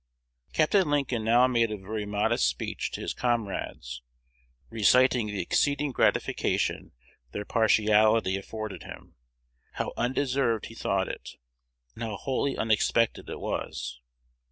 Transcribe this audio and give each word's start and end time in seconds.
Capt. 0.51 0.73
Lincoln 0.73 1.23
now 1.23 1.45
made 1.45 1.69
a 1.71 1.77
very 1.77 2.07
modest 2.07 2.47
speech 2.47 2.89
to 2.93 3.01
his 3.01 3.13
comrades, 3.13 4.01
reciting 4.71 5.27
the 5.27 5.43
exceeding 5.43 5.91
gratification 5.91 6.91
their 7.33 7.45
partiality 7.45 8.35
afforded 8.35 8.81
him, 8.81 9.13
how 9.73 9.93
undeserved 9.95 10.65
he 10.65 10.73
thought 10.73 11.07
it, 11.07 11.35
and 11.93 12.01
how 12.01 12.15
wholly 12.15 12.57
unexpected 12.57 13.29
it 13.29 13.39
was. 13.39 14.01